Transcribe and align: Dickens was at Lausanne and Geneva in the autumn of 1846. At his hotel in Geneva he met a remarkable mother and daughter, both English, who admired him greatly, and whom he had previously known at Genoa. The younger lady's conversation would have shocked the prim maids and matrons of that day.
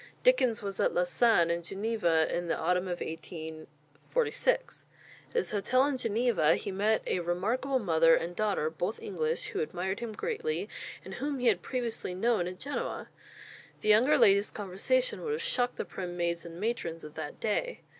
Dickens 0.23 0.63
was 0.63 0.79
at 0.79 0.95
Lausanne 0.95 1.51
and 1.51 1.63
Geneva 1.63 2.27
in 2.35 2.47
the 2.47 2.57
autumn 2.57 2.87
of 2.87 3.01
1846. 3.01 4.85
At 5.29 5.35
his 5.35 5.51
hotel 5.51 5.85
in 5.85 5.97
Geneva 5.99 6.55
he 6.55 6.71
met 6.71 7.03
a 7.05 7.19
remarkable 7.19 7.77
mother 7.77 8.15
and 8.15 8.35
daughter, 8.35 8.71
both 8.71 8.99
English, 8.99 9.49
who 9.49 9.59
admired 9.59 9.99
him 9.99 10.13
greatly, 10.13 10.67
and 11.05 11.13
whom 11.13 11.37
he 11.37 11.45
had 11.49 11.61
previously 11.61 12.15
known 12.15 12.47
at 12.47 12.57
Genoa. 12.59 13.09
The 13.81 13.89
younger 13.89 14.17
lady's 14.17 14.49
conversation 14.49 15.21
would 15.23 15.33
have 15.33 15.41
shocked 15.43 15.75
the 15.75 15.85
prim 15.85 16.17
maids 16.17 16.47
and 16.47 16.59
matrons 16.59 17.03
of 17.03 17.13
that 17.13 17.39
day. 17.39 17.81